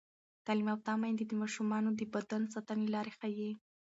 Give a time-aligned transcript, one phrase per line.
[0.45, 3.51] تعلیم یافته میندې د ماشومانو د بدن ساتنې لارې ښيي.